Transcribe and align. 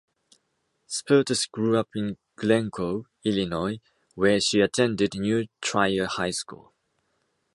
Spertus 0.87 1.45
grew 1.45 1.77
up 1.77 1.89
in 1.93 2.17
Glencoe, 2.35 3.05
Illinois, 3.23 3.79
where 4.15 4.41
she 4.41 4.59
attended 4.59 5.13
New 5.13 5.45
Trier 5.61 6.05
High 6.07 6.31
School. 6.31 6.73